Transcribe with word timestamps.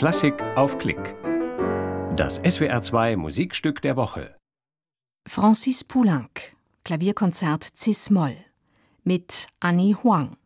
Klassik 0.00 0.42
auf 0.56 0.78
Klick. 0.78 1.14
Das 2.16 2.42
SWR2 2.42 3.18
Musikstück 3.18 3.82
der 3.82 3.96
Woche. 3.96 4.34
Francis 5.28 5.84
Poulenc, 5.84 6.56
Klavierkonzert 6.84 7.64
Cis-Moll 7.76 8.34
mit 9.04 9.46
Annie 9.60 9.94
Huang 10.02 10.38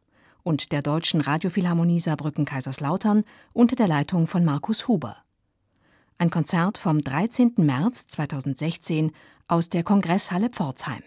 und 0.42 0.72
der 0.72 0.82
Deutschen 0.82 1.20
Radiophilharmonie 1.20 2.00
Saarbrücken-Kaiserslautern 2.00 3.22
unter 3.52 3.76
der 3.76 3.86
Leitung 3.86 4.26
von 4.26 4.44
Markus 4.44 4.88
Huber. 4.88 5.18
Ein 6.18 6.30
Konzert 6.30 6.76
vom 6.76 7.00
13. 7.02 7.52
März 7.58 8.08
2016 8.08 9.12
aus 9.46 9.68
der 9.68 9.84
Kongresshalle 9.84 10.48
Pforzheim. 10.48 11.04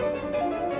Música 0.00 0.79